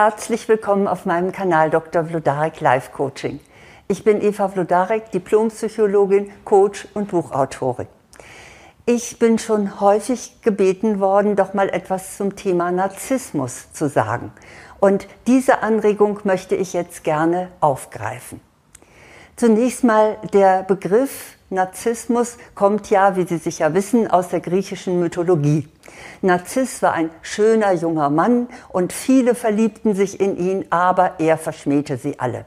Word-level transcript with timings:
Herzlich 0.00 0.48
willkommen 0.48 0.86
auf 0.86 1.06
meinem 1.06 1.32
Kanal 1.32 1.70
Dr. 1.70 2.04
Vlodarek 2.04 2.60
Life 2.60 2.92
Coaching. 2.92 3.40
Ich 3.88 4.04
bin 4.04 4.20
Eva 4.22 4.46
Vlodarek, 4.46 5.10
Diplompsychologin, 5.10 6.30
Coach 6.44 6.86
und 6.94 7.08
Buchautorin. 7.08 7.88
Ich 8.86 9.18
bin 9.18 9.40
schon 9.40 9.80
häufig 9.80 10.40
gebeten 10.40 11.00
worden, 11.00 11.34
doch 11.34 11.52
mal 11.52 11.68
etwas 11.68 12.16
zum 12.16 12.36
Thema 12.36 12.70
Narzissmus 12.70 13.72
zu 13.72 13.88
sagen. 13.88 14.30
Und 14.78 15.08
diese 15.26 15.64
Anregung 15.64 16.20
möchte 16.22 16.54
ich 16.54 16.74
jetzt 16.74 17.02
gerne 17.02 17.48
aufgreifen. 17.58 18.40
Zunächst 19.38 19.84
mal 19.84 20.16
der 20.32 20.64
Begriff 20.64 21.36
Narzissmus 21.48 22.38
kommt 22.56 22.90
ja, 22.90 23.14
wie 23.14 23.24
Sie 23.24 23.38
sicher 23.38 23.72
wissen, 23.72 24.10
aus 24.10 24.30
der 24.30 24.40
griechischen 24.40 24.98
Mythologie. 24.98 25.68
Narziss 26.22 26.82
war 26.82 26.92
ein 26.94 27.10
schöner 27.22 27.72
junger 27.72 28.10
Mann 28.10 28.48
und 28.68 28.92
viele 28.92 29.36
verliebten 29.36 29.94
sich 29.94 30.18
in 30.18 30.36
ihn, 30.36 30.64
aber 30.70 31.20
er 31.20 31.38
verschmähte 31.38 31.98
sie 31.98 32.18
alle. 32.18 32.46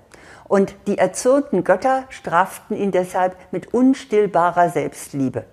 Und 0.49 0.76
die 0.85 0.98
erzürnten 0.98 1.63
Götter 1.63 2.04
straften 2.09 2.76
ihn 2.76 2.91
deshalb 2.91 3.38
mit 3.54 3.73
unstillbarer 3.73 4.70
Selbstliebe. 4.70 5.46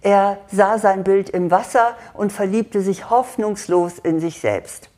Er 0.00 0.38
sah 0.50 0.78
sein 0.78 1.04
Bild 1.04 1.30
im 1.30 1.52
Wasser 1.52 1.96
und 2.12 2.32
verliebte 2.32 2.80
sich 2.80 3.08
hoffnungslos 3.08 4.00
in 4.00 4.18
sich 4.18 4.40
selbst. 4.40 4.91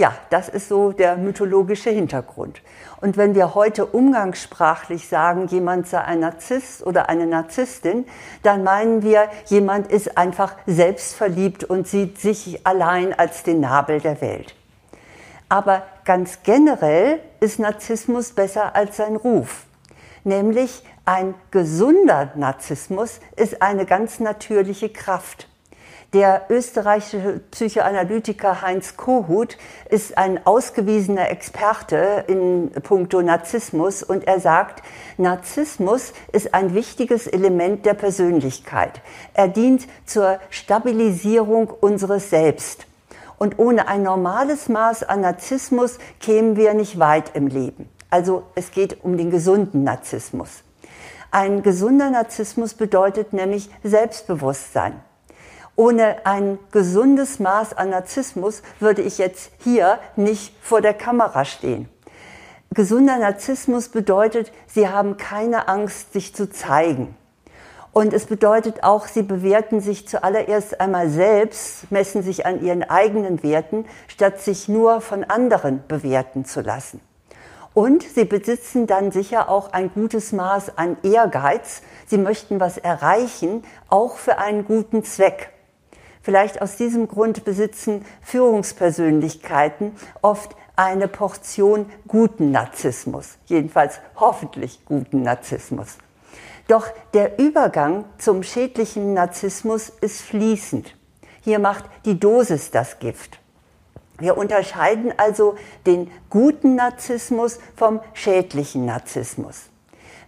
Ja, 0.00 0.14
das 0.30 0.48
ist 0.48 0.70
so 0.70 0.92
der 0.92 1.18
mythologische 1.18 1.90
Hintergrund. 1.90 2.62
Und 3.02 3.18
wenn 3.18 3.34
wir 3.34 3.54
heute 3.54 3.84
umgangssprachlich 3.84 5.06
sagen, 5.06 5.46
jemand 5.48 5.88
sei 5.88 6.00
ein 6.00 6.20
Narzisst 6.20 6.86
oder 6.86 7.10
eine 7.10 7.26
Narzisstin, 7.26 8.06
dann 8.42 8.64
meinen 8.64 9.02
wir, 9.02 9.28
jemand 9.48 9.92
ist 9.92 10.16
einfach 10.16 10.54
selbstverliebt 10.64 11.64
und 11.64 11.86
sieht 11.86 12.18
sich 12.18 12.66
allein 12.66 13.12
als 13.12 13.42
den 13.42 13.60
Nabel 13.60 14.00
der 14.00 14.22
Welt. 14.22 14.54
Aber 15.50 15.82
ganz 16.06 16.38
generell 16.44 17.20
ist 17.40 17.58
Narzissmus 17.58 18.32
besser 18.32 18.74
als 18.74 18.96
sein 18.96 19.16
Ruf. 19.16 19.64
Nämlich 20.24 20.82
ein 21.04 21.34
gesunder 21.50 22.32
Narzissmus 22.36 23.20
ist 23.36 23.60
eine 23.60 23.84
ganz 23.84 24.18
natürliche 24.18 24.88
Kraft. 24.88 25.49
Der 26.12 26.46
österreichische 26.48 27.40
Psychoanalytiker 27.52 28.62
Heinz 28.62 28.96
Kohut 28.96 29.56
ist 29.88 30.18
ein 30.18 30.44
ausgewiesener 30.44 31.30
Experte 31.30 32.24
in 32.26 32.72
puncto 32.82 33.22
Narzissmus 33.22 34.02
und 34.02 34.26
er 34.26 34.40
sagt, 34.40 34.82
Narzissmus 35.18 36.12
ist 36.32 36.52
ein 36.52 36.74
wichtiges 36.74 37.28
Element 37.28 37.86
der 37.86 37.94
Persönlichkeit. 37.94 39.02
Er 39.34 39.46
dient 39.46 39.86
zur 40.04 40.40
Stabilisierung 40.50 41.70
unseres 41.70 42.28
Selbst. 42.28 42.86
Und 43.38 43.60
ohne 43.60 43.86
ein 43.86 44.02
normales 44.02 44.68
Maß 44.68 45.04
an 45.04 45.20
Narzissmus 45.20 45.98
kämen 46.18 46.56
wir 46.56 46.74
nicht 46.74 46.98
weit 46.98 47.36
im 47.36 47.46
Leben. 47.46 47.88
Also 48.10 48.42
es 48.56 48.72
geht 48.72 49.04
um 49.04 49.16
den 49.16 49.30
gesunden 49.30 49.84
Narzissmus. 49.84 50.64
Ein 51.30 51.62
gesunder 51.62 52.10
Narzissmus 52.10 52.74
bedeutet 52.74 53.32
nämlich 53.32 53.70
Selbstbewusstsein. 53.84 55.00
Ohne 55.80 56.26
ein 56.26 56.58
gesundes 56.72 57.38
Maß 57.38 57.72
an 57.72 57.88
Narzissmus 57.88 58.60
würde 58.80 59.00
ich 59.00 59.16
jetzt 59.16 59.50
hier 59.64 59.98
nicht 60.14 60.52
vor 60.60 60.82
der 60.82 60.92
Kamera 60.92 61.46
stehen. 61.46 61.88
Gesunder 62.74 63.16
Narzissmus 63.16 63.88
bedeutet, 63.88 64.52
sie 64.66 64.90
haben 64.90 65.16
keine 65.16 65.68
Angst, 65.68 66.12
sich 66.12 66.34
zu 66.34 66.50
zeigen. 66.50 67.16
Und 67.92 68.12
es 68.12 68.26
bedeutet 68.26 68.84
auch, 68.84 69.06
sie 69.06 69.22
bewerten 69.22 69.80
sich 69.80 70.06
zuallererst 70.06 70.82
einmal 70.82 71.08
selbst, 71.08 71.90
messen 71.90 72.22
sich 72.22 72.44
an 72.44 72.62
ihren 72.62 72.82
eigenen 72.82 73.42
Werten, 73.42 73.86
statt 74.06 74.38
sich 74.38 74.68
nur 74.68 75.00
von 75.00 75.24
anderen 75.24 75.82
bewerten 75.88 76.44
zu 76.44 76.60
lassen. 76.60 77.00
Und 77.72 78.02
sie 78.02 78.26
besitzen 78.26 78.86
dann 78.86 79.12
sicher 79.12 79.48
auch 79.48 79.72
ein 79.72 79.90
gutes 79.94 80.32
Maß 80.32 80.76
an 80.76 80.98
Ehrgeiz. 81.02 81.80
Sie 82.06 82.18
möchten 82.18 82.60
was 82.60 82.76
erreichen, 82.76 83.64
auch 83.88 84.18
für 84.18 84.36
einen 84.36 84.66
guten 84.66 85.04
Zweck. 85.04 85.54
Vielleicht 86.30 86.62
aus 86.62 86.76
diesem 86.76 87.08
Grund 87.08 87.44
besitzen 87.44 88.04
Führungspersönlichkeiten 88.22 89.96
oft 90.22 90.54
eine 90.76 91.08
Portion 91.08 91.90
guten 92.06 92.52
Narzissmus, 92.52 93.30
jedenfalls 93.46 93.98
hoffentlich 94.14 94.84
guten 94.84 95.24
Narzissmus. 95.24 95.98
Doch 96.68 96.86
der 97.14 97.40
Übergang 97.40 98.04
zum 98.18 98.44
schädlichen 98.44 99.12
Narzissmus 99.12 99.88
ist 99.88 100.20
fließend. 100.20 100.94
Hier 101.40 101.58
macht 101.58 101.86
die 102.04 102.20
Dosis 102.20 102.70
das 102.70 103.00
Gift. 103.00 103.40
Wir 104.20 104.38
unterscheiden 104.38 105.12
also 105.16 105.56
den 105.84 106.12
guten 106.30 106.76
Narzissmus 106.76 107.58
vom 107.74 107.98
schädlichen 108.14 108.84
Narzissmus. 108.84 109.62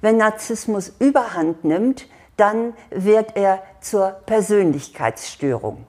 Wenn 0.01 0.17
Narzissmus 0.17 0.95
überhand 0.99 1.63
nimmt, 1.63 2.09
dann 2.37 2.75
wird 2.91 3.37
er 3.37 3.63
zur 3.81 4.17
Persönlichkeitsstörung. 4.27 5.87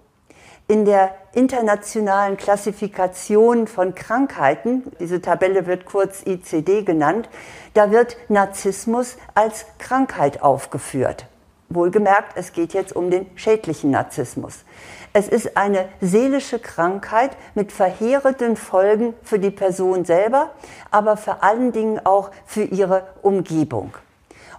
In 0.70 0.86
der 0.86 1.14
internationalen 1.34 2.38
Klassifikation 2.38 3.68
von 3.68 3.96
Krankheiten, 3.96 4.84
diese 4.98 5.22
Tabelle 5.22 5.66
wird 5.66 5.86
kurz 5.86 6.24
ICD 6.26 6.84
genannt, 6.84 7.28
da 7.74 7.92
wird 7.92 8.16
Narzissmus 8.30 9.18
als 9.34 9.66
Krankheit 9.78 10.42
aufgeführt. 10.42 11.26
Wohlgemerkt, 11.68 12.38
es 12.38 12.54
geht 12.54 12.74
jetzt 12.74 12.96
um 12.96 13.12
den 13.12 13.26
schädlichen 13.36 13.92
Narzissmus. 13.92 14.64
Es 15.12 15.28
ist 15.28 15.58
eine 15.58 15.90
seelische 16.00 16.60
Krankheit 16.60 17.32
mit 17.56 17.72
verheerenden 17.74 18.56
Folgen 18.56 19.14
für 19.22 19.40
die 19.40 19.52
Person 19.52 20.06
selber, 20.06 20.52
aber 20.92 21.18
vor 21.18 21.44
allen 21.44 21.74
Dingen 21.74 22.06
auch 22.06 22.32
für 22.46 22.64
ihre 22.64 23.08
Umgebung. 23.22 23.94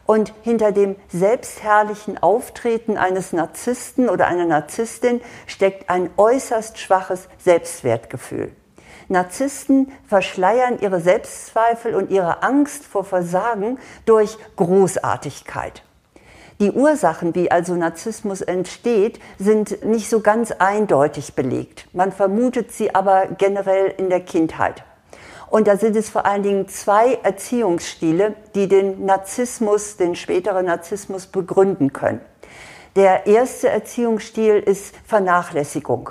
Und 0.07 0.35
hinter 0.43 0.73
dem 0.73 0.97
selbstherrlichen 1.09 2.23
Auftreten 2.23 2.99
eines 2.99 3.33
Narzissten 3.33 4.09
oder 4.09 4.27
einer 4.27 4.45
Narzisstin 4.45 5.21
steckt 5.47 5.89
ein 5.89 6.11
äußerst 6.17 6.79
schwaches 6.79 7.29
Selbstwertgefühl. 7.39 8.53
Narzissten 9.09 9.93
verschleiern 10.07 10.79
ihre 10.81 11.01
Selbstzweifel 11.01 11.95
und 11.95 12.11
ihre 12.11 12.43
Angst 12.43 12.85
vor 12.85 13.05
Versagen 13.05 13.79
durch 14.07 14.37
Großartigkeit. 14.57 15.83
Die 16.61 16.71
Ursachen, 16.71 17.35
wie 17.35 17.51
also 17.51 17.75
Narzissmus 17.75 18.41
entsteht, 18.41 19.19
sind 19.39 19.85
nicht 19.85 20.09
so 20.09 20.21
ganz 20.21 20.53
eindeutig 20.53 21.35
belegt. 21.35 21.89
Man 21.93 22.13
vermutet 22.13 22.73
sie 22.73 22.95
aber 22.95 23.27
generell 23.27 23.93
in 23.99 24.09
der 24.09 24.21
Kindheit. 24.21 24.85
Und 25.55 25.69
da 25.69 25.77
sind 25.77 25.95
es 25.95 26.09
vor 26.09 26.27
allen 26.27 26.43
Dingen 26.43 26.67
zwei 26.67 27.15
Erziehungsstile, 27.23 28.35
die 28.57 28.67
den 28.67 29.07
Narzissmus, 29.07 29.97
den 29.97 30.17
späteren 30.17 30.67
Narzissmus 30.67 31.29
begründen 31.29 31.93
können. 31.93 32.21
Der 32.97 33.29
erste 33.29 33.69
Erziehungsstil 33.69 34.57
ist 34.57 34.97
Vernachlässigung. 35.07 36.11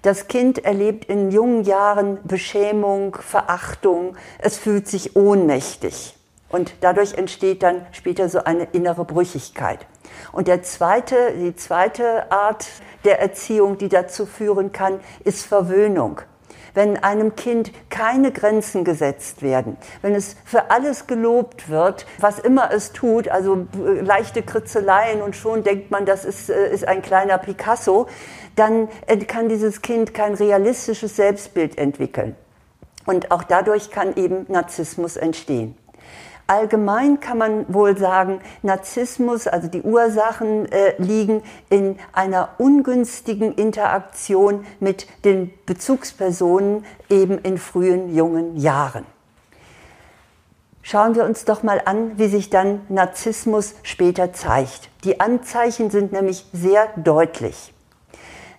Das 0.00 0.26
Kind 0.26 0.64
erlebt 0.64 1.04
in 1.04 1.30
jungen 1.30 1.64
Jahren 1.64 2.18
Beschämung, 2.24 3.14
Verachtung, 3.16 4.16
es 4.38 4.56
fühlt 4.56 4.88
sich 4.88 5.14
ohnmächtig. 5.14 6.16
Und 6.48 6.72
dadurch 6.80 7.12
entsteht 7.12 7.62
dann 7.62 7.84
später 7.92 8.30
so 8.30 8.44
eine 8.44 8.68
innere 8.72 9.04
Brüchigkeit. 9.04 9.86
Und 10.32 10.48
der 10.48 10.62
zweite, 10.62 11.34
die 11.36 11.54
zweite 11.54 12.32
Art 12.32 12.66
der 13.04 13.20
Erziehung, 13.20 13.76
die 13.76 13.90
dazu 13.90 14.24
führen 14.24 14.72
kann, 14.72 15.00
ist 15.24 15.44
Verwöhnung 15.44 16.22
wenn 16.78 16.96
einem 16.96 17.34
Kind 17.34 17.72
keine 17.90 18.30
Grenzen 18.30 18.84
gesetzt 18.84 19.42
werden, 19.42 19.76
wenn 20.00 20.14
es 20.14 20.36
für 20.44 20.70
alles 20.70 21.08
gelobt 21.08 21.68
wird, 21.68 22.06
was 22.20 22.38
immer 22.38 22.70
es 22.72 22.92
tut, 22.92 23.26
also 23.26 23.66
äh, 23.84 24.00
leichte 24.00 24.42
Kritzeleien 24.42 25.20
und 25.20 25.34
schon 25.34 25.64
denkt 25.64 25.90
man, 25.90 26.06
das 26.06 26.24
ist, 26.24 26.48
äh, 26.48 26.72
ist 26.72 26.86
ein 26.86 27.02
kleiner 27.02 27.36
Picasso, 27.38 28.06
dann 28.54 28.88
äh, 29.08 29.16
kann 29.16 29.48
dieses 29.48 29.82
Kind 29.82 30.14
kein 30.14 30.34
realistisches 30.34 31.16
Selbstbild 31.16 31.76
entwickeln. 31.78 32.36
Und 33.06 33.32
auch 33.32 33.42
dadurch 33.42 33.90
kann 33.90 34.14
eben 34.14 34.46
Narzissmus 34.46 35.16
entstehen. 35.16 35.76
Allgemein 36.48 37.20
kann 37.20 37.36
man 37.36 37.72
wohl 37.72 37.98
sagen, 37.98 38.40
Narzissmus, 38.62 39.46
also 39.46 39.68
die 39.68 39.82
Ursachen 39.82 40.64
äh, 40.72 40.94
liegen 40.96 41.42
in 41.68 41.98
einer 42.14 42.54
ungünstigen 42.56 43.52
Interaktion 43.54 44.64
mit 44.80 45.06
den 45.26 45.52
Bezugspersonen 45.66 46.86
eben 47.10 47.36
in 47.36 47.58
frühen 47.58 48.14
jungen 48.14 48.56
Jahren. 48.56 49.04
Schauen 50.80 51.14
wir 51.14 51.24
uns 51.24 51.44
doch 51.44 51.62
mal 51.62 51.82
an, 51.84 52.18
wie 52.18 52.28
sich 52.28 52.48
dann 52.48 52.80
Narzissmus 52.88 53.74
später 53.82 54.32
zeigt. 54.32 54.88
Die 55.04 55.20
Anzeichen 55.20 55.90
sind 55.90 56.12
nämlich 56.12 56.46
sehr 56.54 56.88
deutlich. 56.96 57.74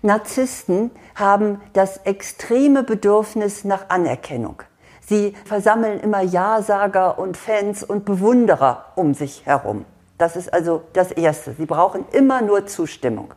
Narzissten 0.03 0.91
haben 1.15 1.59
das 1.73 1.97
extreme 2.05 2.83
Bedürfnis 2.83 3.63
nach 3.63 3.89
Anerkennung. 3.89 4.61
Sie 5.09 5.33
versammeln 5.43 5.99
immer 5.99 6.21
Ja-Sager 6.21 7.17
und 7.17 7.35
Fans 7.35 7.83
und 7.83 8.05
Bewunderer 8.05 8.85
um 8.95 9.15
sich 9.15 9.43
herum. 9.45 9.85
Das 10.19 10.35
ist 10.35 10.53
also 10.53 10.83
das 10.93 11.11
Erste. 11.11 11.53
Sie 11.53 11.65
brauchen 11.65 12.05
immer 12.11 12.43
nur 12.43 12.67
Zustimmung. 12.67 13.33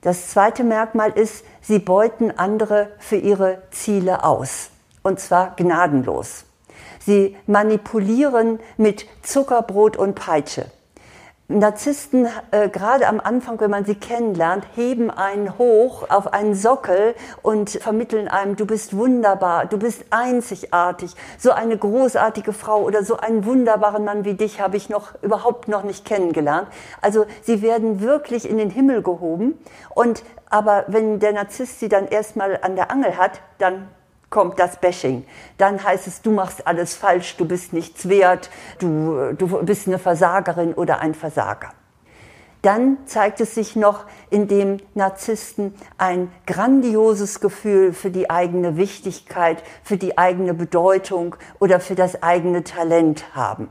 Das 0.00 0.28
zweite 0.28 0.62
Merkmal 0.62 1.10
ist, 1.10 1.44
sie 1.60 1.80
beuten 1.80 2.30
andere 2.30 2.90
für 2.98 3.16
ihre 3.16 3.62
Ziele 3.72 4.22
aus. 4.22 4.70
und 5.02 5.20
zwar 5.20 5.54
gnadenlos. 5.56 6.46
Sie 6.98 7.36
manipulieren 7.46 8.58
mit 8.76 9.06
Zuckerbrot 9.22 9.96
und 9.96 10.14
Peitsche. 10.14 10.66
Narzissten, 11.48 12.26
äh, 12.52 12.70
gerade 12.70 13.06
am 13.06 13.20
Anfang, 13.20 13.60
wenn 13.60 13.70
man 13.70 13.84
sie 13.84 13.96
kennenlernt, 13.96 14.64
heben 14.74 15.10
einen 15.10 15.58
hoch 15.58 16.08
auf 16.08 16.32
einen 16.32 16.54
Sockel 16.54 17.14
und 17.42 17.68
vermitteln 17.68 18.28
einem, 18.28 18.56
du 18.56 18.64
bist 18.64 18.96
wunderbar, 18.96 19.66
du 19.66 19.78
bist 19.78 20.06
einzigartig, 20.08 21.14
so 21.36 21.50
eine 21.50 21.76
großartige 21.76 22.54
Frau 22.54 22.80
oder 22.80 23.04
so 23.04 23.18
einen 23.18 23.44
wunderbaren 23.44 24.06
Mann 24.06 24.24
wie 24.24 24.34
dich 24.34 24.58
habe 24.58 24.78
ich 24.78 24.88
noch 24.88 25.12
überhaupt 25.20 25.68
noch 25.68 25.82
nicht 25.82 26.06
kennengelernt. 26.06 26.68
Also 27.02 27.26
sie 27.42 27.60
werden 27.60 28.00
wirklich 28.00 28.48
in 28.48 28.56
den 28.56 28.70
Himmel 28.70 29.02
gehoben 29.02 29.58
und 29.90 30.22
aber 30.48 30.84
wenn 30.88 31.20
der 31.20 31.34
Narzisst 31.34 31.78
sie 31.78 31.90
dann 31.90 32.08
erstmal 32.08 32.58
an 32.62 32.74
der 32.74 32.90
Angel 32.90 33.18
hat, 33.18 33.42
dann 33.58 33.88
kommt 34.34 34.58
das 34.58 34.76
Bashing. 34.80 35.24
Dann 35.58 35.82
heißt 35.82 36.08
es, 36.08 36.20
du 36.20 36.32
machst 36.32 36.66
alles 36.66 36.96
falsch, 36.96 37.36
du 37.36 37.46
bist 37.46 37.72
nichts 37.72 38.08
wert, 38.08 38.50
du, 38.80 39.32
du 39.32 39.64
bist 39.64 39.86
eine 39.86 40.00
Versagerin 40.00 40.74
oder 40.74 40.98
ein 40.98 41.14
Versager. 41.14 41.70
Dann 42.60 42.98
zeigt 43.06 43.40
es 43.40 43.54
sich 43.54 43.76
noch, 43.76 44.06
indem 44.30 44.78
Narzissten 44.94 45.74
ein 45.98 46.32
grandioses 46.46 47.40
Gefühl 47.40 47.92
für 47.92 48.10
die 48.10 48.28
eigene 48.28 48.76
Wichtigkeit, 48.76 49.62
für 49.84 49.98
die 49.98 50.18
eigene 50.18 50.52
Bedeutung 50.52 51.36
oder 51.60 51.78
für 51.78 51.94
das 51.94 52.22
eigene 52.22 52.64
Talent 52.64 53.36
haben. 53.36 53.70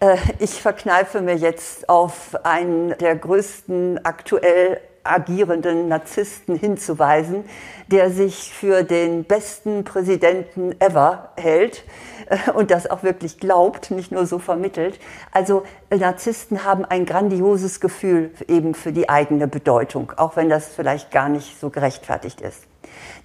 Äh, 0.00 0.16
ich 0.40 0.60
verkneife 0.60 1.20
mir 1.20 1.36
jetzt 1.36 1.88
auf 1.88 2.34
einen 2.42 2.98
der 2.98 3.14
größten 3.14 4.04
aktuell 4.04 4.80
agierenden 5.04 5.88
Narzissten 5.88 6.56
hinzuweisen, 6.56 7.44
der 7.88 8.10
sich 8.10 8.52
für 8.52 8.82
den 8.82 9.24
besten 9.24 9.84
Präsidenten 9.84 10.74
ever 10.80 11.32
hält 11.36 11.84
äh, 12.26 12.50
und 12.50 12.70
das 12.70 12.90
auch 12.90 13.02
wirklich 13.02 13.38
glaubt, 13.38 13.90
nicht 13.90 14.10
nur 14.10 14.26
so 14.26 14.38
vermittelt. 14.38 14.98
Also 15.32 15.64
äh, 15.90 15.96
Narzissten 15.96 16.64
haben 16.64 16.84
ein 16.84 17.06
grandioses 17.06 17.80
Gefühl 17.80 18.30
eben 18.48 18.74
für 18.74 18.92
die 18.92 19.08
eigene 19.08 19.46
Bedeutung, 19.46 20.12
auch 20.16 20.36
wenn 20.36 20.48
das 20.48 20.68
vielleicht 20.68 21.10
gar 21.10 21.28
nicht 21.28 21.60
so 21.60 21.70
gerechtfertigt 21.70 22.40
ist. 22.40 22.66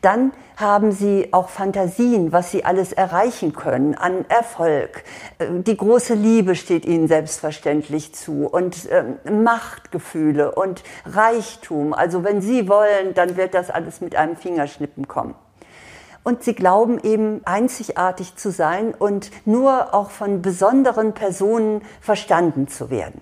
Dann 0.02 0.32
haben 0.56 0.92
sie 0.92 1.30
auch 1.32 1.50
Fantasien, 1.50 2.32
was 2.32 2.52
sie 2.52 2.66
alles 2.66 2.94
erreichen 2.94 3.54
können 3.54 3.96
an 3.96 4.26
Erfolg. 4.30 5.04
Äh, 5.38 5.48
die 5.62 5.76
große 5.76 6.14
Liebe 6.14 6.56
steht 6.56 6.86
ihnen 6.86 7.08
selbstverständlich 7.08 8.14
zu 8.14 8.48
und 8.48 8.88
ähm, 8.92 9.44
Machtgefühle 9.44 10.54
und 10.54 10.84
Reichtum. 11.06 11.94
Also 11.94 12.24
wenn 12.24 12.42
sie 12.42 12.68
wollen, 12.68 13.14
dann 13.14 13.38
wird 13.38 13.54
das 13.54 13.70
alles 13.70 14.02
mit 14.02 14.16
einem 14.16 14.36
Fingerschnippen 14.36 15.08
kommen. 15.08 15.36
Und 16.24 16.44
sie 16.44 16.54
glauben 16.54 17.00
eben 17.02 17.42
einzigartig 17.46 18.36
zu 18.36 18.52
sein 18.52 18.94
und 18.94 19.32
nur 19.46 19.94
auch 19.94 20.12
von 20.12 20.42
besonderen 20.42 21.14
Personen 21.14 21.82
verstanden 22.02 22.68
zu 22.68 22.90
werden. 22.90 23.22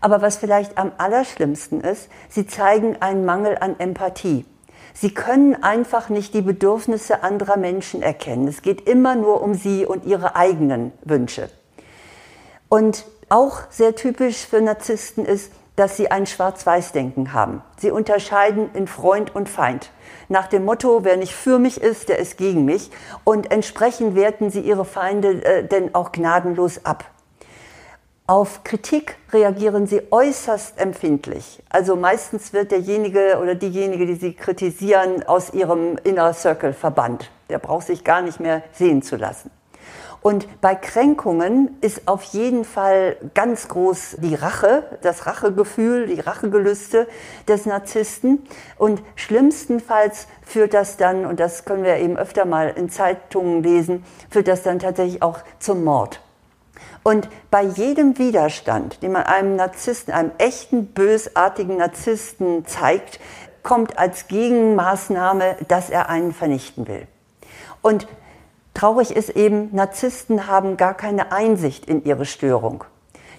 Aber 0.00 0.22
was 0.22 0.38
vielleicht 0.38 0.78
am 0.78 0.92
allerschlimmsten 0.98 1.80
ist, 1.80 2.08
sie 2.28 2.46
zeigen 2.46 3.00
einen 3.00 3.24
Mangel 3.24 3.56
an 3.60 3.78
Empathie. 3.78 4.44
Sie 4.94 5.12
können 5.12 5.62
einfach 5.62 6.08
nicht 6.08 6.34
die 6.34 6.42
Bedürfnisse 6.42 7.22
anderer 7.22 7.56
Menschen 7.56 8.02
erkennen. 8.02 8.46
Es 8.48 8.62
geht 8.62 8.88
immer 8.88 9.14
nur 9.14 9.42
um 9.42 9.54
sie 9.54 9.86
und 9.86 10.04
ihre 10.04 10.36
eigenen 10.36 10.92
Wünsche. 11.02 11.48
Und 12.68 13.04
auch 13.28 13.60
sehr 13.70 13.94
typisch 13.94 14.46
für 14.46 14.60
Narzissten 14.60 15.24
ist, 15.24 15.52
dass 15.76 15.96
sie 15.96 16.10
ein 16.10 16.26
Schwarz-Weiß-Denken 16.26 17.32
haben. 17.32 17.62
Sie 17.78 17.90
unterscheiden 17.90 18.70
in 18.74 18.86
Freund 18.86 19.34
und 19.34 19.48
Feind. 19.48 19.90
Nach 20.28 20.46
dem 20.46 20.64
Motto, 20.64 21.02
wer 21.02 21.16
nicht 21.16 21.32
für 21.32 21.58
mich 21.58 21.80
ist, 21.80 22.08
der 22.10 22.18
ist 22.18 22.36
gegen 22.36 22.64
mich. 22.64 22.90
Und 23.24 23.50
entsprechend 23.50 24.14
werten 24.14 24.50
sie 24.50 24.60
ihre 24.60 24.84
Feinde 24.84 25.42
äh, 25.44 25.66
denn 25.66 25.94
auch 25.94 26.12
gnadenlos 26.12 26.84
ab. 26.84 27.04
Auf 28.28 28.62
Kritik 28.62 29.16
reagieren 29.32 29.88
sie 29.88 30.00
äußerst 30.12 30.78
empfindlich. 30.78 31.60
Also 31.68 31.96
meistens 31.96 32.52
wird 32.52 32.70
derjenige 32.70 33.38
oder 33.42 33.56
diejenige, 33.56 34.06
die 34.06 34.14
sie 34.14 34.32
kritisieren, 34.32 35.24
aus 35.24 35.52
ihrem 35.52 35.98
Inner 36.04 36.32
Circle 36.32 36.72
verbannt. 36.72 37.32
Der 37.50 37.58
braucht 37.58 37.88
sich 37.88 38.04
gar 38.04 38.22
nicht 38.22 38.38
mehr 38.38 38.62
sehen 38.72 39.02
zu 39.02 39.16
lassen. 39.16 39.50
Und 40.20 40.46
bei 40.60 40.76
Kränkungen 40.76 41.76
ist 41.80 42.06
auf 42.06 42.22
jeden 42.22 42.64
Fall 42.64 43.16
ganz 43.34 43.66
groß 43.66 44.18
die 44.20 44.36
Rache, 44.36 44.84
das 45.02 45.26
Rachegefühl, 45.26 46.06
die 46.06 46.20
Rachegelüste 46.20 47.08
des 47.48 47.66
Narzissten. 47.66 48.46
Und 48.78 49.02
schlimmstenfalls 49.16 50.28
führt 50.46 50.74
das 50.74 50.96
dann, 50.96 51.26
und 51.26 51.40
das 51.40 51.64
können 51.64 51.82
wir 51.82 51.96
eben 51.96 52.16
öfter 52.16 52.44
mal 52.44 52.68
in 52.68 52.88
Zeitungen 52.88 53.64
lesen, 53.64 54.04
führt 54.30 54.46
das 54.46 54.62
dann 54.62 54.78
tatsächlich 54.78 55.22
auch 55.22 55.40
zum 55.58 55.82
Mord. 55.82 56.21
Und 57.02 57.28
bei 57.50 57.62
jedem 57.62 58.18
Widerstand, 58.18 59.02
den 59.02 59.12
man 59.12 59.24
einem 59.24 59.56
Narzissten, 59.56 60.12
einem 60.12 60.30
echten 60.38 60.86
bösartigen 60.86 61.78
Narzissten 61.78 62.64
zeigt, 62.66 63.18
kommt 63.62 63.98
als 63.98 64.28
Gegenmaßnahme, 64.28 65.56
dass 65.68 65.90
er 65.90 66.08
einen 66.08 66.32
vernichten 66.32 66.86
will. 66.86 67.06
Und 67.80 68.06
traurig 68.74 69.14
ist 69.14 69.30
eben, 69.30 69.70
Narzissten 69.74 70.46
haben 70.46 70.76
gar 70.76 70.94
keine 70.94 71.32
Einsicht 71.32 71.86
in 71.86 72.04
ihre 72.04 72.24
Störung. 72.24 72.84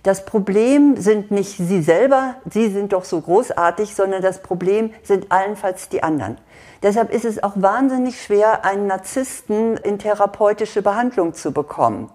Das 0.04 0.25
Problem 0.25 0.98
sind 0.98 1.31
nicht 1.31 1.56
sie 1.56 1.81
selber, 1.81 2.36
sie 2.50 2.69
sind 2.69 2.92
doch 2.92 3.06
so 3.06 3.21
großartig, 3.21 3.95
sondern 3.95 4.21
das 4.21 4.42
Problem 4.42 4.94
sind 5.01 5.31
allenfalls 5.31 5.88
die 5.88 6.04
anderen. 6.04 6.38
Deshalb 6.81 7.13
ist 7.13 7.24
es 7.24 7.42
auch 7.42 7.54
wahnsinnig 7.56 8.21
schwer, 8.21 8.65
einen 8.65 8.88
Narzissten 8.88 9.77
in 9.77 10.00
therapeutische 10.00 10.81
Behandlung 10.81 11.33
zu 11.33 11.54
bekommen. 11.54 12.10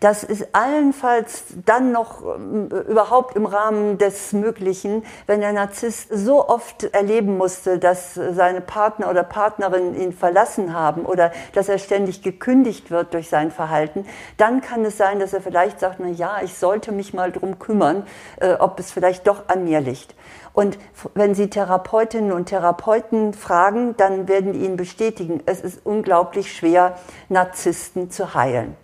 Das 0.00 0.24
ist 0.24 0.48
allenfalls 0.52 1.44
dann 1.64 1.92
noch 1.92 2.22
ähm, 2.22 2.68
überhaupt 2.88 3.34
im 3.34 3.46
Rahmen 3.46 3.98
des 3.98 4.32
Möglichen, 4.32 5.04
wenn 5.26 5.40
der 5.40 5.52
Narzisst 5.52 6.08
so 6.12 6.48
oft 6.48 6.84
erleben 6.94 7.38
musste, 7.38 7.78
dass 7.78 8.14
seine 8.14 8.60
Partner 8.60 9.08
oder 9.08 9.22
Partnerin 9.22 9.94
ihn 9.94 10.12
verlassen 10.12 10.74
haben 10.74 11.06
oder 11.06 11.32
dass 11.54 11.68
er 11.68 11.78
ständig 11.78 12.22
gekündigt 12.22 12.90
wird 12.90 13.14
durch 13.14 13.28
sein 13.28 13.50
Verhalten, 13.50 14.06
dann 14.36 14.60
kann 14.60 14.84
es 14.84 14.98
sein, 14.98 15.18
dass 15.18 15.32
er 15.32 15.40
vielleicht 15.40 15.80
sagt, 15.80 15.96
na 15.98 16.08
ja, 16.08 16.40
ich 16.42 16.54
sollte 16.54 16.92
mich 16.92 17.14
mal 17.14 17.32
drum 17.32 17.58
kümmern, 17.58 18.06
äh, 18.40 18.54
ob 18.54 18.78
es 18.78 18.92
vielleicht 18.92 19.26
doch 19.26 19.48
an 19.48 19.64
mir 19.64 19.80
liegt. 19.80 20.14
Und 20.52 20.78
wenn 21.14 21.34
Sie 21.34 21.50
Therapeutinnen 21.50 22.32
und 22.32 22.46
Therapeuten 22.46 23.34
fragen, 23.34 23.94
dann 23.96 24.26
werden 24.28 24.52
die 24.52 24.60
Ihnen 24.60 24.76
bestätigen, 24.76 25.42
es 25.46 25.60
ist 25.60 25.84
unglaublich 25.84 26.54
schwer, 26.54 26.96
Narzissten 27.28 28.10
zu 28.10 28.34
heilen. 28.34 28.76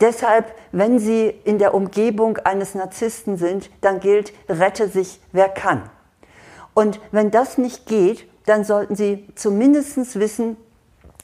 Deshalb, 0.00 0.54
wenn 0.72 0.98
Sie 0.98 1.28
in 1.44 1.58
der 1.58 1.74
Umgebung 1.74 2.38
eines 2.38 2.74
Narzissten 2.74 3.36
sind, 3.36 3.70
dann 3.80 4.00
gilt, 4.00 4.32
rette 4.48 4.88
sich, 4.88 5.20
wer 5.32 5.48
kann. 5.48 5.88
Und 6.74 7.00
wenn 7.10 7.30
das 7.30 7.58
nicht 7.58 7.86
geht, 7.86 8.26
dann 8.46 8.64
sollten 8.64 8.96
Sie 8.96 9.28
zumindest 9.34 10.18
wissen, 10.18 10.56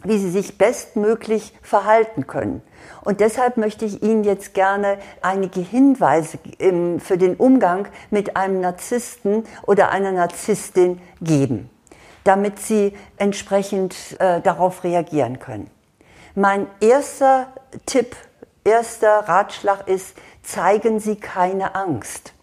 wie 0.05 0.19
Sie 0.19 0.31
sich 0.31 0.59
bestmöglich 0.59 1.53
verhalten 1.63 2.27
können. 2.27 2.63
Und 3.03 3.21
deshalb 3.21 3.57
möchte 3.57 3.85
ich 3.85 4.03
Ihnen 4.03 4.23
jetzt 4.23 4.55
gerne 4.55 4.99
einige 5.23 5.61
Hinweise 5.61 6.39
für 6.99 7.19
den 7.19 7.35
Umgang 7.35 7.89
mit 8.11 8.37
einem 8.37 8.61
Narzissten 8.61 9.45
oder 9.67 9.91
einer 9.91 10.13
Narzisstin 10.13 11.01
geben, 11.21 11.69
damit 12.23 12.61
Sie 12.61 12.93
entsprechend 13.17 13.97
äh, 14.21 14.41
darauf 14.41 14.85
reagieren 14.85 15.41
können. 15.41 15.69
Mein 16.37 16.69
erster 16.81 17.49
Tipp 17.87 18.15
erster 18.69 19.29
Ratschlag 19.29 19.89
ist, 19.89 20.17
zeigen 20.43 21.01
Sie 21.01 21.17
keine 21.17 21.75
Angst. 21.75 22.35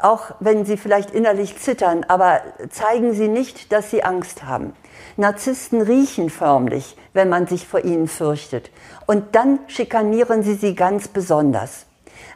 Auch 0.00 0.30
wenn 0.38 0.64
Sie 0.64 0.76
vielleicht 0.76 1.10
innerlich 1.10 1.58
zittern, 1.58 2.04
aber 2.06 2.40
zeigen 2.70 3.12
Sie 3.12 3.28
nicht, 3.28 3.72
dass 3.72 3.90
Sie 3.90 4.04
Angst 4.04 4.44
haben. 4.44 4.74
Narzissten 5.16 5.82
riechen 5.82 6.30
förmlich, 6.30 6.96
wenn 7.12 7.28
man 7.28 7.48
sich 7.48 7.66
vor 7.66 7.84
ihnen 7.84 8.06
fürchtet. 8.06 8.70
Und 9.06 9.34
dann 9.34 9.58
schikanieren 9.66 10.42
sie 10.42 10.54
sie 10.54 10.74
ganz 10.76 11.08
besonders. 11.08 11.86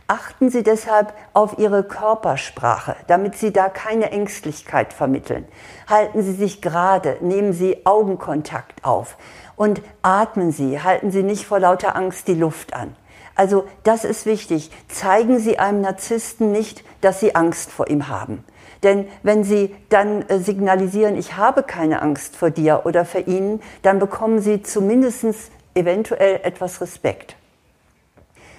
Achten 0.09 0.51
Sie 0.51 0.63
deshalb 0.63 1.15
auf 1.33 1.59
Ihre 1.59 1.85
Körpersprache, 1.85 2.97
damit 3.07 3.37
Sie 3.37 3.53
da 3.53 3.69
keine 3.69 4.11
Ängstlichkeit 4.11 4.93
vermitteln. 4.93 5.47
Halten 5.89 6.23
Sie 6.23 6.33
sich 6.33 6.61
gerade, 6.61 7.19
nehmen 7.21 7.53
Sie 7.53 7.87
Augenkontakt 7.87 8.85
auf 8.85 9.17
und 9.57 9.83
atmen 10.03 10.53
Sie, 10.53 10.83
halten 10.83 11.11
Sie 11.11 11.23
nicht 11.23 11.47
vor 11.47 11.61
lauter 11.61 11.97
Angst 11.97 12.29
die 12.29 12.35
Luft 12.35 12.75
an. 12.75 12.97
Also 13.35 13.65
das 13.83 14.05
ist 14.05 14.27
wichtig. 14.27 14.71
Zeigen 14.89 15.39
Sie 15.39 15.59
einem 15.59 15.81
Narzissten 15.81 16.53
nicht, 16.53 16.85
dass 17.01 17.21
Sie 17.21 17.35
Angst 17.35 17.71
vor 17.71 17.89
ihm 17.89 18.09
haben. 18.09 18.45
Denn 18.83 19.07
wenn 19.23 19.45
Sie 19.45 19.75
dann 19.89 20.29
äh, 20.29 20.39
signalisieren, 20.39 21.17
ich 21.17 21.37
habe 21.37 21.63
keine 21.63 22.03
Angst 22.03 22.37
vor 22.37 22.51
dir 22.51 22.83
oder 22.85 23.05
vor 23.05 23.27
Ihnen, 23.27 23.63
dann 23.83 23.99
bekommen 23.99 24.41
Sie 24.41 24.63
zumindest 24.63 25.51
eventuell 25.75 26.41
etwas 26.43 26.81
Respekt. 26.81 27.37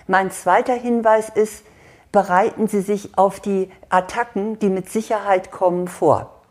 Mein 0.07 0.31
zweiter 0.31 0.73
Hinweis 0.73 1.29
ist, 1.29 1.63
bereiten 2.11 2.67
Sie 2.67 2.81
sich 2.81 3.17
auf 3.17 3.39
die 3.39 3.71
Attacken, 3.89 4.59
die 4.59 4.69
mit 4.69 4.89
Sicherheit 4.89 5.51
kommen, 5.51 5.87
vor. 5.87 6.42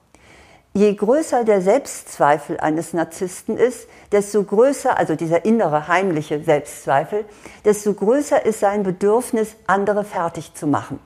Je 0.74 0.94
größer 0.94 1.44
der 1.44 1.60
Selbstzweifel 1.60 2.58
eines 2.58 2.94
Narzissten 2.94 3.58
ist, 3.58 3.86
desto 4.10 4.42
größer, 4.42 4.96
also 4.96 5.16
dieser 5.16 5.44
innere 5.44 5.86
heimliche 5.86 6.42
Selbstzweifel, 6.42 7.26
desto 7.66 7.92
größer 7.92 8.46
ist 8.46 8.60
sein 8.60 8.82
Bedürfnis, 8.82 9.56
andere 9.66 10.02
fertig 10.02 10.54
zu 10.54 10.66
machen. 10.66 10.98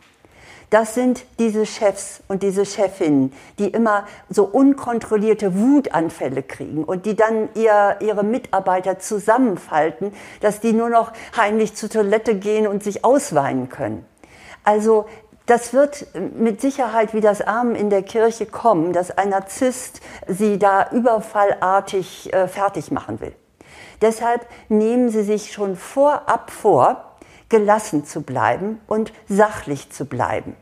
Das 0.70 0.94
sind 0.94 1.24
diese 1.40 1.66
Chefs 1.66 2.22
und 2.28 2.44
diese 2.44 2.64
Chefinnen, 2.64 3.32
die 3.58 3.66
immer 3.66 4.06
so 4.28 4.44
unkontrollierte 4.44 5.58
Wutanfälle 5.58 6.44
kriegen 6.44 6.84
und 6.84 7.04
die 7.04 7.16
dann 7.16 7.48
ihr, 7.54 7.96
ihre 8.00 8.22
Mitarbeiter 8.22 9.00
zusammenfalten, 9.00 10.12
dass 10.40 10.60
die 10.60 10.74
nur 10.74 10.90
noch 10.90 11.12
heimlich 11.36 11.74
zur 11.74 11.88
Toilette 11.88 12.36
gehen 12.36 12.68
und 12.68 12.84
sich 12.84 13.04
ausweinen 13.04 13.68
können. 13.68 14.06
Also 14.62 15.06
das 15.46 15.72
wird 15.72 16.06
mit 16.36 16.60
Sicherheit 16.60 17.14
wie 17.14 17.20
das 17.20 17.40
Armen 17.40 17.76
in 17.76 17.88
der 17.88 18.02
Kirche 18.02 18.46
kommen, 18.46 18.92
dass 18.92 19.16
ein 19.16 19.30
Narzisst 19.30 20.00
sie 20.26 20.58
da 20.58 20.90
überfallartig 20.90 22.32
äh, 22.32 22.48
fertig 22.48 22.90
machen 22.90 23.20
will. 23.20 23.32
Deshalb 24.02 24.46
nehmen 24.68 25.08
Sie 25.08 25.22
sich 25.22 25.52
schon 25.52 25.76
vorab 25.76 26.50
vor, 26.50 27.16
gelassen 27.48 28.04
zu 28.04 28.22
bleiben 28.22 28.80
und 28.86 29.12
sachlich 29.28 29.90
zu 29.90 30.04
bleiben. 30.04 30.54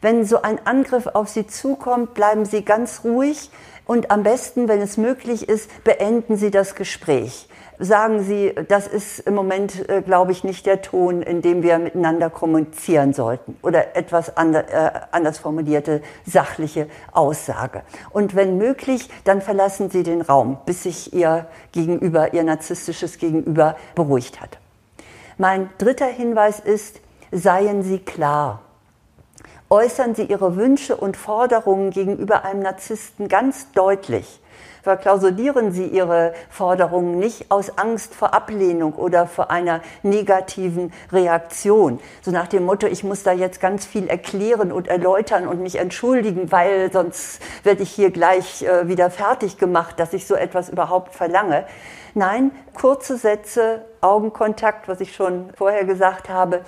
Wenn 0.00 0.24
so 0.26 0.42
ein 0.42 0.66
Angriff 0.66 1.06
auf 1.06 1.28
Sie 1.28 1.46
zukommt, 1.46 2.12
bleiben 2.12 2.44
Sie 2.44 2.62
ganz 2.62 3.02
ruhig 3.04 3.50
und 3.86 4.10
am 4.10 4.22
besten, 4.22 4.68
wenn 4.68 4.82
es 4.82 4.96
möglich 4.96 5.48
ist, 5.48 5.70
beenden 5.84 6.36
Sie 6.36 6.50
das 6.50 6.74
Gespräch. 6.74 7.48
Sagen 7.78 8.22
Sie, 8.22 8.54
das 8.68 8.86
ist 8.86 9.20
im 9.20 9.34
Moment, 9.34 9.88
äh, 9.88 10.00
glaube 10.00 10.30
ich, 10.30 10.44
nicht 10.44 10.64
der 10.64 10.80
Ton, 10.80 11.22
in 11.22 11.42
dem 11.42 11.62
wir 11.62 11.78
miteinander 11.78 12.30
kommunizieren 12.30 13.12
sollten. 13.12 13.56
Oder 13.62 13.96
etwas 13.96 14.36
ander, 14.36 14.68
äh, 14.72 15.00
anders 15.10 15.38
formulierte 15.38 16.00
sachliche 16.24 16.86
Aussage. 17.12 17.82
Und 18.10 18.36
wenn 18.36 18.58
möglich, 18.58 19.10
dann 19.24 19.40
verlassen 19.40 19.90
Sie 19.90 20.04
den 20.04 20.20
Raum, 20.20 20.58
bis 20.66 20.84
sich 20.84 21.12
Ihr 21.12 21.46
Gegenüber, 21.72 22.32
Ihr 22.32 22.44
narzisstisches 22.44 23.18
Gegenüber 23.18 23.76
beruhigt 23.96 24.40
hat. 24.40 24.58
Mein 25.36 25.68
dritter 25.78 26.06
Hinweis 26.06 26.60
ist, 26.60 27.00
seien 27.32 27.82
Sie 27.82 27.98
klar. 27.98 28.60
Äußern 29.74 30.14
Sie 30.14 30.26
Ihre 30.26 30.54
Wünsche 30.54 30.94
und 30.94 31.16
Forderungen 31.16 31.90
gegenüber 31.90 32.44
einem 32.44 32.60
Narzissten 32.60 33.26
ganz 33.26 33.72
deutlich. 33.72 34.40
Verklausulieren 34.84 35.72
Sie 35.72 35.88
Ihre 35.88 36.32
Forderungen 36.48 37.18
nicht 37.18 37.50
aus 37.50 37.76
Angst 37.76 38.14
vor 38.14 38.34
Ablehnung 38.34 38.92
oder 38.92 39.26
vor 39.26 39.50
einer 39.50 39.80
negativen 40.04 40.92
Reaktion. 41.10 41.98
So 42.22 42.30
nach 42.30 42.46
dem 42.46 42.66
Motto, 42.66 42.86
ich 42.86 43.02
muss 43.02 43.24
da 43.24 43.32
jetzt 43.32 43.60
ganz 43.60 43.84
viel 43.84 44.06
erklären 44.06 44.70
und 44.70 44.86
erläutern 44.86 45.48
und 45.48 45.60
mich 45.60 45.74
entschuldigen, 45.74 46.52
weil 46.52 46.92
sonst 46.92 47.42
werde 47.64 47.82
ich 47.82 47.90
hier 47.90 48.12
gleich 48.12 48.62
äh, 48.62 48.86
wieder 48.86 49.10
fertig 49.10 49.58
gemacht, 49.58 49.98
dass 49.98 50.12
ich 50.12 50.28
so 50.28 50.36
etwas 50.36 50.68
überhaupt 50.68 51.16
verlange. 51.16 51.66
Nein, 52.14 52.52
kurze 52.74 53.16
Sätze, 53.16 53.84
Augenkontakt, 54.00 54.86
was 54.86 55.00
ich 55.00 55.16
schon 55.16 55.50
vorher 55.56 55.84
gesagt 55.84 56.28
habe, 56.28 56.60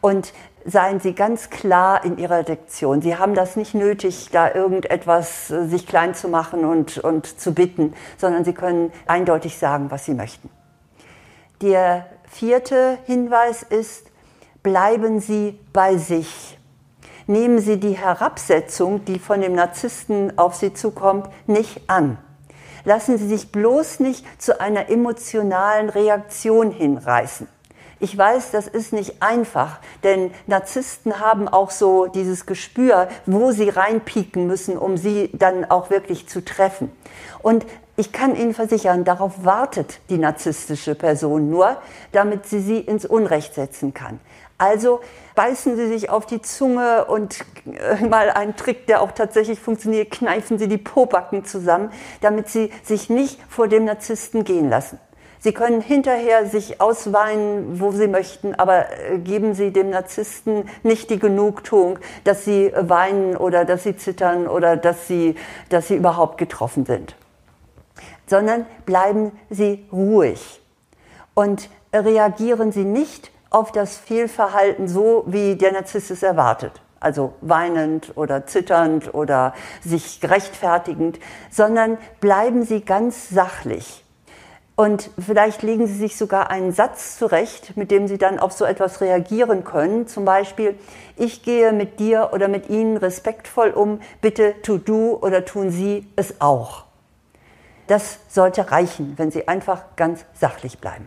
und 0.00 0.32
seien 0.64 1.00
Sie 1.00 1.14
ganz 1.14 1.50
klar 1.50 2.04
in 2.04 2.18
Ihrer 2.18 2.42
Diktion. 2.42 3.02
Sie 3.02 3.16
haben 3.16 3.34
das 3.34 3.56
nicht 3.56 3.74
nötig, 3.74 4.30
da 4.32 4.52
irgendetwas 4.52 5.50
äh, 5.50 5.66
sich 5.66 5.86
klein 5.86 6.14
zu 6.14 6.28
machen 6.28 6.64
und, 6.64 6.98
und 6.98 7.40
zu 7.40 7.52
bitten, 7.52 7.94
sondern 8.16 8.44
Sie 8.44 8.54
können 8.54 8.92
eindeutig 9.06 9.58
sagen, 9.58 9.90
was 9.90 10.04
Sie 10.04 10.14
möchten. 10.14 10.48
Der 11.60 12.06
vierte 12.28 12.98
Hinweis 13.04 13.62
ist, 13.62 14.06
bleiben 14.62 15.20
Sie 15.20 15.58
bei 15.72 15.96
sich. 15.96 16.58
Nehmen 17.26 17.58
Sie 17.58 17.78
die 17.78 17.96
Herabsetzung, 17.96 19.04
die 19.04 19.18
von 19.18 19.40
dem 19.40 19.54
Narzissten 19.54 20.36
auf 20.38 20.54
Sie 20.54 20.74
zukommt, 20.74 21.28
nicht 21.46 21.88
an. 21.88 22.18
Lassen 22.84 23.16
Sie 23.16 23.28
sich 23.28 23.50
bloß 23.50 24.00
nicht 24.00 24.26
zu 24.42 24.60
einer 24.60 24.90
emotionalen 24.90 25.88
Reaktion 25.88 26.70
hinreißen. 26.70 27.48
Ich 28.00 28.16
weiß, 28.16 28.50
das 28.50 28.66
ist 28.66 28.92
nicht 28.92 29.22
einfach, 29.22 29.78
denn 30.02 30.30
Narzissten 30.46 31.20
haben 31.20 31.48
auch 31.48 31.70
so 31.70 32.06
dieses 32.06 32.46
Gespür, 32.46 33.08
wo 33.26 33.52
sie 33.52 33.68
reinpieken 33.68 34.46
müssen, 34.46 34.76
um 34.76 34.96
sie 34.96 35.30
dann 35.32 35.64
auch 35.64 35.90
wirklich 35.90 36.28
zu 36.28 36.44
treffen. 36.44 36.90
Und 37.42 37.64
ich 37.96 38.10
kann 38.10 38.34
Ihnen 38.34 38.54
versichern, 38.54 39.04
darauf 39.04 39.44
wartet 39.44 40.00
die 40.10 40.18
narzisstische 40.18 40.96
Person 40.96 41.48
nur, 41.48 41.76
damit 42.10 42.46
sie 42.46 42.58
sie 42.58 42.80
ins 42.80 43.04
Unrecht 43.04 43.54
setzen 43.54 43.94
kann. 43.94 44.18
Also 44.58 45.00
beißen 45.34 45.76
Sie 45.76 45.88
sich 45.88 46.10
auf 46.10 46.26
die 46.26 46.40
Zunge 46.40 47.04
und 47.06 47.44
äh, 47.66 48.04
mal 48.04 48.30
ein 48.30 48.56
Trick, 48.56 48.86
der 48.86 49.02
auch 49.02 49.12
tatsächlich 49.12 49.58
funktioniert, 49.58 50.10
kneifen 50.10 50.58
Sie 50.58 50.68
die 50.68 50.78
Pobacken 50.78 51.44
zusammen, 51.44 51.90
damit 52.20 52.48
Sie 52.48 52.72
sich 52.82 53.10
nicht 53.10 53.40
vor 53.48 53.68
dem 53.68 53.84
Narzissten 53.84 54.44
gehen 54.44 54.70
lassen. 54.70 54.98
Sie 55.44 55.52
können 55.52 55.82
hinterher 55.82 56.46
sich 56.46 56.80
ausweinen, 56.80 57.78
wo 57.78 57.92
Sie 57.92 58.08
möchten, 58.08 58.54
aber 58.54 58.86
äh, 58.98 59.18
geben 59.18 59.52
Sie 59.52 59.74
dem 59.74 59.90
Narzissten 59.90 60.70
nicht 60.82 61.10
die 61.10 61.18
Genugtuung, 61.18 61.98
dass 62.24 62.46
Sie 62.46 62.72
weinen 62.74 63.36
oder 63.36 63.66
dass 63.66 63.82
Sie 63.82 63.94
zittern 63.94 64.46
oder 64.46 64.78
dass 64.78 65.06
Sie, 65.06 65.34
dass 65.68 65.88
Sie 65.88 65.96
überhaupt 65.96 66.38
getroffen 66.38 66.86
sind. 66.86 67.14
Sondern 68.26 68.64
bleiben 68.86 69.32
Sie 69.50 69.84
ruhig 69.92 70.62
und 71.34 71.68
reagieren 71.92 72.72
Sie 72.72 72.84
nicht 72.84 73.30
auf 73.50 73.70
das 73.70 73.98
Fehlverhalten 73.98 74.88
so, 74.88 75.24
wie 75.26 75.56
der 75.56 75.72
Narzisst 75.72 76.10
es 76.10 76.22
erwartet 76.22 76.80
also 77.00 77.34
weinend 77.42 78.16
oder 78.16 78.46
zitternd 78.46 79.12
oder 79.12 79.52
sich 79.82 80.20
rechtfertigend, 80.22 81.18
sondern 81.50 81.98
bleiben 82.18 82.62
Sie 82.62 82.80
ganz 82.80 83.28
sachlich. 83.28 84.03
Und 84.76 85.10
vielleicht 85.18 85.62
legen 85.62 85.86
Sie 85.86 85.94
sich 85.94 86.16
sogar 86.16 86.50
einen 86.50 86.72
Satz 86.72 87.16
zurecht, 87.16 87.76
mit 87.76 87.92
dem 87.92 88.08
Sie 88.08 88.18
dann 88.18 88.40
auf 88.40 88.52
so 88.52 88.64
etwas 88.64 89.00
reagieren 89.00 89.62
können. 89.62 90.08
Zum 90.08 90.24
Beispiel, 90.24 90.76
ich 91.16 91.44
gehe 91.44 91.72
mit 91.72 92.00
dir 92.00 92.30
oder 92.32 92.48
mit 92.48 92.68
Ihnen 92.68 92.96
respektvoll 92.96 93.70
um, 93.70 94.00
bitte 94.20 94.54
tu 94.62 94.78
du 94.78 95.14
oder 95.14 95.44
tun 95.44 95.70
Sie 95.70 96.08
es 96.16 96.40
auch. 96.40 96.84
Das 97.86 98.18
sollte 98.28 98.72
reichen, 98.72 99.14
wenn 99.16 99.30
Sie 99.30 99.46
einfach 99.46 99.94
ganz 99.94 100.24
sachlich 100.32 100.80
bleiben. 100.80 101.06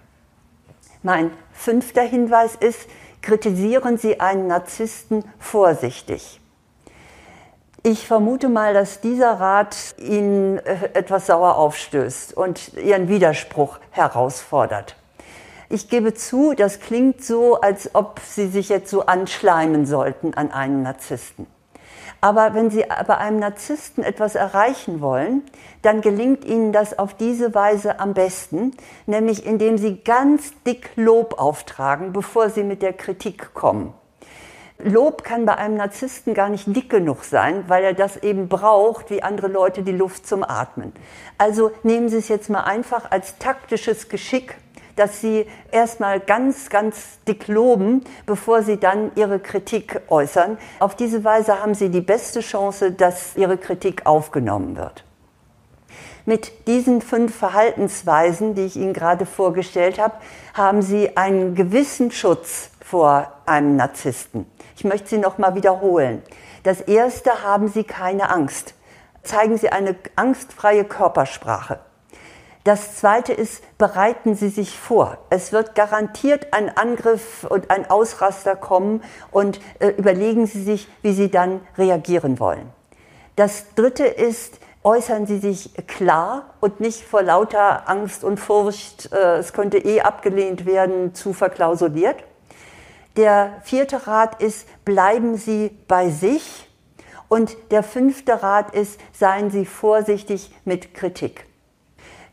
Mein 1.04 1.32
fünfter 1.52 2.04
Hinweis 2.04 2.56
ist, 2.56 2.88
kritisieren 3.22 3.98
Sie 3.98 4.22
einen 4.22 4.48
Narzissten 4.48 5.26
vorsichtig. 5.40 6.40
Ich 7.84 8.08
vermute 8.08 8.50
mal, 8.50 8.74
dass 8.74 9.02
dieser 9.02 9.40
Rat 9.40 9.96
Ihnen 9.98 10.58
äh, 10.60 10.90
etwas 10.94 11.28
sauer 11.28 11.56
aufstößt 11.58 12.36
und 12.36 12.74
Ihren 12.74 13.08
Widerspruch 13.08 13.80
herausfordert. 13.92 14.96
Ich 15.70 15.90
gebe 15.90 16.14
zu, 16.14 16.54
das 16.54 16.80
klingt 16.80 17.24
so, 17.24 17.60
als 17.62 17.94
ob 17.94 18.20
Sie 18.26 18.48
sich 18.48 18.70
jetzt 18.70 18.90
so 18.90 19.06
anschleimen 19.06 19.86
sollten 19.86 20.34
an 20.34 20.52
einen 20.52 20.82
Narzissten. 20.82 21.46
Aber 22.20 22.54
wenn 22.56 22.72
Sie 22.72 22.84
bei 23.06 23.18
einem 23.18 23.40
Narzissten 23.40 24.04
etwas 24.04 24.36
erreichen 24.36 25.02
wollen, 25.02 25.44
dann 25.82 26.02
gelingt 26.02 26.46
Ihnen 26.46 26.72
das 26.72 26.98
auf 26.98 27.14
diese 27.14 27.54
Weise 27.54 28.00
am 28.00 28.14
besten, 28.14 28.72
nämlich 29.06 29.46
indem 29.46 29.78
Sie 29.78 29.98
ganz 30.04 30.52
dick 30.66 30.90
Lob 30.96 31.40
auftragen, 31.40 32.12
bevor 32.14 32.50
Sie 32.50 32.64
mit 32.64 32.82
der 32.82 32.94
Kritik 32.94 33.54
kommen. 33.54 33.94
Lob 34.80 35.24
kann 35.24 35.46
bei 35.46 35.56
einem 35.56 35.76
Narzissten 35.76 36.36
gar 36.36 36.50
nicht 36.50 36.76
dick 36.76 36.90
genug 36.90 37.24
sein, 37.24 37.64
weil 37.68 37.84
er 37.84 37.94
das 37.94 38.18
eben 38.18 38.48
braucht, 38.48 39.10
wie 39.10 39.24
andere 39.24 39.48
Leute 39.48 39.82
die 39.82 39.92
Luft 39.92 40.28
zum 40.28 40.44
Atmen. 40.44 40.94
Also 41.40 41.72
nehmen 41.82 42.10
Sie 42.10 42.18
es 42.18 42.28
jetzt 42.28 42.50
mal 42.50 42.62
einfach 42.62 43.10
als 43.10 43.40
taktisches 43.40 44.08
Geschick, 44.08 44.56
dass 44.96 45.20
Sie 45.20 45.48
erstmal 45.72 46.20
ganz, 46.20 46.70
ganz 46.70 47.20
dick 47.28 47.48
loben, 47.48 48.04
bevor 48.28 48.62
Sie 48.62 48.78
dann 48.78 49.12
Ihre 49.16 49.40
Kritik 49.40 50.02
äußern. 50.10 50.60
Auf 50.80 50.96
diese 50.96 51.24
Weise 51.24 51.60
haben 51.60 51.74
Sie 51.74 51.90
die 51.90 52.02
beste 52.02 52.42
Chance, 52.42 52.92
dass 52.92 53.36
Ihre 53.36 53.58
Kritik 53.58 54.06
aufgenommen 54.06 54.78
wird. 54.78 55.04
Mit 56.26 56.68
diesen 56.68 57.02
fünf 57.02 57.36
Verhaltensweisen, 57.36 58.54
die 58.54 58.66
ich 58.66 58.76
Ihnen 58.76 58.94
gerade 58.94 59.26
vorgestellt 59.26 59.98
habe, 59.98 60.16
haben 60.54 60.82
Sie 60.82 61.16
einen 61.16 61.56
gewissen 61.56 62.12
Schutz 62.12 62.70
vor 62.90 63.34
einem 63.46 63.76
Narzissten. 63.76 64.46
Ich 64.78 64.86
möchte 64.86 65.10
sie 65.10 65.18
noch 65.18 65.38
mal 65.38 65.56
wiederholen. 65.56 66.22
Das 66.64 66.80
erste, 66.82 67.44
haben 67.44 67.68
Sie 67.68 67.84
keine 67.84 68.30
Angst. 68.30 68.76
Zeigen 69.24 69.58
Sie 69.58 69.70
eine 69.70 69.96
angstfreie 70.16 70.86
Körpersprache. 70.86 71.80
Das 72.64 72.98
zweite 72.98 73.34
ist, 73.34 73.64
bereiten 73.78 74.36
Sie 74.36 74.50
sich 74.50 74.78
vor. 74.78 75.18
Es 75.30 75.52
wird 75.52 75.76
garantiert 75.76 76.54
ein 76.54 76.76
Angriff 76.76 77.46
und 77.50 77.72
ein 77.72 77.90
Ausraster 77.90 78.56
kommen 78.56 79.02
und 79.32 79.60
äh, 79.80 79.90
überlegen 79.90 80.46
Sie 80.48 80.64
sich, 80.64 80.88
wie 81.02 81.14
Sie 81.14 81.30
dann 81.30 81.62
reagieren 81.78 82.40
wollen. 82.40 82.70
Das 83.36 83.74
dritte 83.76 84.06
ist, 84.06 84.60
äußern 84.84 85.28
Sie 85.28 85.40
sich 85.40 85.74
klar 85.88 86.54
und 86.62 86.80
nicht 86.80 87.04
vor 87.04 87.22
lauter 87.22 87.90
Angst 87.90 88.24
und 88.24 88.40
Furcht, 88.40 89.12
äh, 89.12 89.38
es 89.38 89.52
könnte 89.52 89.78
eh 89.78 90.02
abgelehnt 90.02 90.66
werden, 90.66 91.14
zu 91.14 91.34
verklausuliert. 91.34 92.24
Der 93.18 93.62
vierte 93.64 94.08
Rat 94.08 94.42
ist, 94.42 94.68
bleiben 94.86 95.36
Sie 95.36 95.72
bei 95.88 96.10
sich 96.10 96.68
Und 97.30 97.58
der 97.72 97.84
fünfte 97.84 98.42
Rat 98.42 98.74
ist, 98.74 99.00
seien 99.12 99.52
Sie 99.52 99.66
vorsichtig 99.66 100.52
mit 100.64 100.94
Kritik. 100.94 101.46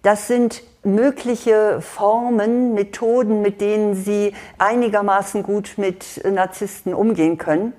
Das 0.02 0.28
sind 0.28 0.62
mögliche 0.84 1.80
Formen, 1.80 2.74
Methoden, 2.74 3.40
mit 3.40 3.60
denen 3.62 3.94
Sie 3.94 4.34
einigermaßen 4.58 5.42
gut 5.42 5.74
mit 5.78 6.22
Narzissten 6.24 6.92
umgehen 6.92 7.38
können. 7.38 7.72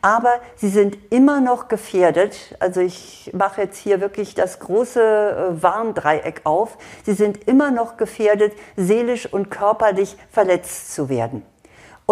Aber 0.00 0.34
sie 0.56 0.68
sind 0.68 0.96
immer 1.10 1.40
noch 1.40 1.68
gefährdet. 1.68 2.56
Also 2.60 2.80
ich 2.80 3.30
mache 3.34 3.62
jetzt 3.62 3.78
hier 3.78 4.00
wirklich 4.00 4.34
das 4.34 4.60
große 4.60 5.00
äh, 5.00 5.62
Warndreieck 5.62 6.42
auf. 6.44 6.78
Sie 7.04 7.14
sind 7.14 7.48
immer 7.48 7.70
noch 7.70 7.96
gefährdet, 7.96 8.52
seelisch 8.76 9.32
und 9.32 9.50
körperlich 9.50 10.16
verletzt 10.30 10.94
zu 10.94 11.08
werden. 11.08 11.42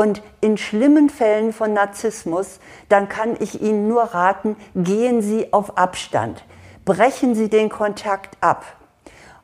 Und 0.01 0.23
in 0.41 0.57
schlimmen 0.57 1.11
Fällen 1.11 1.53
von 1.53 1.75
Narzissmus, 1.75 2.59
dann 2.89 3.11
kann 3.11 3.37
ich 3.39 3.61
Ihnen 3.61 3.87
nur 3.87 4.01
raten, 4.01 4.57
gehen 4.75 5.21
Sie 5.21 5.53
auf 5.53 5.77
Abstand. 5.77 6.43
Brechen 6.87 7.35
Sie 7.35 7.51
den 7.51 7.69
Kontakt 7.69 8.39
ab. 8.41 8.65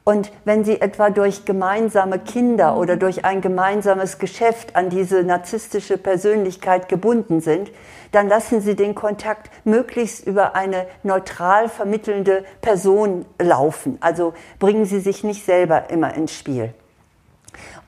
Und 0.03 0.33
wenn 0.47 0.65
Sie 0.65 0.81
etwa 0.81 1.11
durch 1.11 1.45
gemeinsame 1.45 2.19
Kinder 2.19 2.79
oder 2.79 2.97
durch 2.97 3.27
ein 3.27 3.43
gemeinsames 3.43 4.17
Geschäft 4.17 4.77
an 4.77 4.89
diese 4.89 5.25
narzisstische 5.25 5.99
Persönlichkeit 5.99 6.89
gebunden 6.89 7.43
sind, 7.43 7.71
dann 8.13 8.27
lassen 8.27 8.63
Sie 8.63 8.77
den 8.77 8.95
Kontakt 8.95 9.51
möglichst 9.67 10.27
über 10.27 10.57
eine 10.57 10.87
neutral 11.03 11.69
vermittelnde 11.69 12.47
Person 12.63 13.27
laufen. 13.39 13.99
Also 14.01 14.33
bringen 14.59 14.87
Sie 14.87 15.01
sich 15.01 15.23
nicht 15.23 15.45
selber 15.45 15.91
immer 15.91 16.15
ins 16.15 16.33
Spiel. 16.33 16.73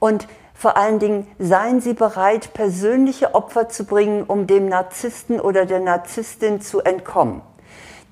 Und 0.00 0.28
vor 0.58 0.76
allen 0.76 0.98
Dingen 0.98 1.26
seien 1.38 1.80
Sie 1.80 1.94
bereit, 1.94 2.52
persönliche 2.52 3.34
Opfer 3.34 3.68
zu 3.68 3.84
bringen, 3.84 4.24
um 4.24 4.46
dem 4.46 4.68
Narzissten 4.68 5.40
oder 5.40 5.64
der 5.64 5.80
Narzisstin 5.80 6.60
zu 6.60 6.80
entkommen 6.80 7.42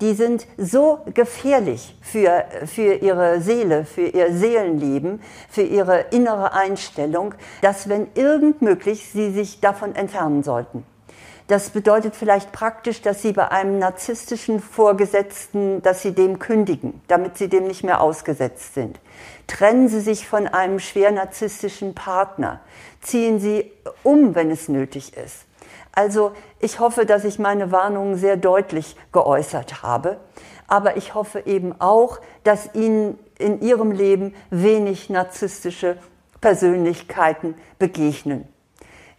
die 0.01 0.13
sind 0.13 0.45
so 0.57 0.99
gefährlich 1.13 1.97
für, 2.01 2.45
für 2.65 2.95
ihre 2.95 3.41
Seele, 3.41 3.85
für 3.85 4.07
ihr 4.07 4.31
Seelenleben, 4.31 5.21
für 5.49 5.63
ihre 5.63 6.01
innere 6.11 6.53
Einstellung, 6.53 7.33
dass 7.61 7.89
wenn 7.89 8.07
irgend 8.13 8.61
möglich, 8.61 9.09
sie 9.11 9.31
sich 9.31 9.59
davon 9.59 9.95
entfernen 9.95 10.43
sollten. 10.43 10.85
Das 11.47 11.69
bedeutet 11.69 12.13
vielleicht 12.13 12.51
praktisch, 12.51 13.01
dass 13.01 13.21
Sie 13.21 13.31
bei 13.31 13.49
einem 13.49 13.79
narzisstischen 13.79 14.59
Vorgesetzten, 14.59 15.81
dass 15.81 16.01
Sie 16.01 16.11
dem 16.11 16.39
kündigen, 16.39 17.01
damit 17.07 17.37
Sie 17.37 17.47
dem 17.47 17.67
nicht 17.67 17.85
mehr 17.85 18.01
ausgesetzt 18.01 18.73
sind. 18.73 18.99
Trennen 19.47 19.87
Sie 19.87 20.01
sich 20.01 20.27
von 20.27 20.47
einem 20.47 20.79
schwer 20.79 21.11
narzisstischen 21.11 21.95
Partner. 21.95 22.59
Ziehen 23.01 23.39
Sie 23.39 23.71
um, 24.03 24.35
wenn 24.35 24.51
es 24.51 24.67
nötig 24.67 25.15
ist. 25.15 25.45
Also 25.93 26.33
ich 26.59 26.79
hoffe, 26.79 27.05
dass 27.05 27.23
ich 27.23 27.39
meine 27.39 27.71
Warnungen 27.71 28.17
sehr 28.17 28.37
deutlich 28.37 28.95
geäußert 29.11 29.81
habe. 29.81 30.19
Aber 30.67 30.97
ich 30.97 31.15
hoffe 31.15 31.43
eben 31.45 31.79
auch, 31.79 32.19
dass 32.43 32.75
Ihnen 32.75 33.17
in 33.39 33.61
Ihrem 33.61 33.91
Leben 33.91 34.35
wenig 34.49 35.09
narzisstische 35.09 35.97
Persönlichkeiten 36.41 37.55
begegnen. 37.79 38.47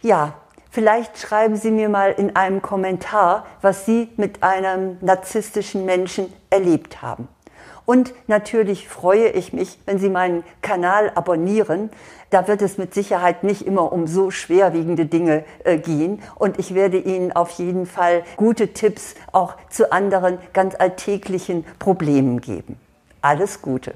Ja, 0.01 0.35
vielleicht 0.69 1.17
schreiben 1.17 1.55
Sie 1.55 1.71
mir 1.71 1.89
mal 1.89 2.11
in 2.11 2.35
einem 2.35 2.61
Kommentar, 2.61 3.45
was 3.61 3.85
Sie 3.85 4.09
mit 4.15 4.43
einem 4.43 4.97
narzisstischen 5.01 5.85
Menschen 5.85 6.31
erlebt 6.49 7.01
haben. 7.01 7.27
Und 7.89 8.13
natürlich 8.27 8.87
freue 8.87 9.29
ich 9.29 9.51
mich, 9.51 9.79
wenn 9.87 9.97
Sie 9.97 10.09
meinen 10.09 10.43
Kanal 10.61 11.11
abonnieren. 11.15 11.89
Da 12.29 12.47
wird 12.47 12.61
es 12.61 12.77
mit 12.77 12.93
Sicherheit 12.93 13.43
nicht 13.43 13.63
immer 13.65 13.91
um 13.91 14.05
so 14.05 14.29
schwerwiegende 14.29 15.07
Dinge 15.07 15.43
äh, 15.63 15.79
gehen. 15.79 16.21
Und 16.35 16.59
ich 16.59 16.75
werde 16.75 16.99
Ihnen 16.99 17.31
auf 17.31 17.49
jeden 17.49 17.87
Fall 17.87 18.21
gute 18.37 18.73
Tipps 18.73 19.15
auch 19.31 19.55
zu 19.71 19.91
anderen 19.91 20.37
ganz 20.53 20.75
alltäglichen 20.75 21.65
Problemen 21.79 22.41
geben. 22.41 22.77
Alles 23.23 23.59
Gute. 23.59 23.95